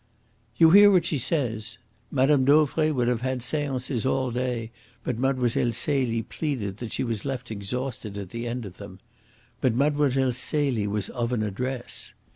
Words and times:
"You 0.57 0.71
hear 0.71 0.89
what 0.89 1.05
she 1.05 1.19
says. 1.19 1.77
'Mme. 2.09 2.43
Dauvray 2.43 2.89
would 2.89 3.07
have 3.07 3.21
had 3.21 3.43
seances 3.43 4.03
all 4.03 4.31
day, 4.31 4.71
but 5.03 5.19
Mlle. 5.19 5.47
Celie 5.73 6.23
pleaded 6.23 6.77
that 6.77 6.91
she 6.91 7.03
was 7.03 7.23
left 7.23 7.51
exhausted 7.51 8.17
at 8.17 8.31
the 8.31 8.47
end 8.47 8.65
of 8.65 8.77
them. 8.77 8.99
But 9.61 9.75
Mlle. 9.75 10.33
Celie 10.33 10.87
was 10.87 11.09
of 11.09 11.33
an 11.33 11.43
address.' 11.43 12.15